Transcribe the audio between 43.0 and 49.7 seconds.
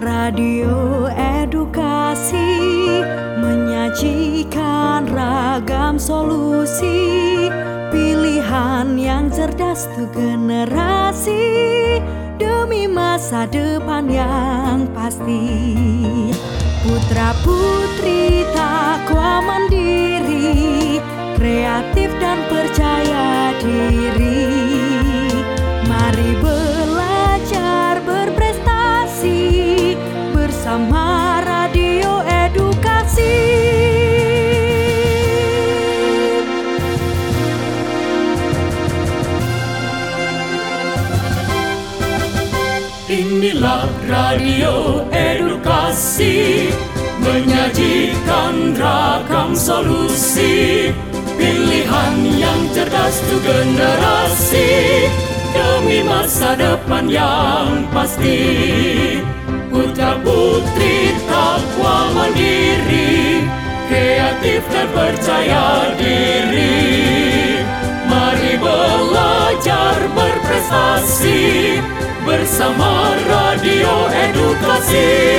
Inilah radio edukasi Menyajikan ragam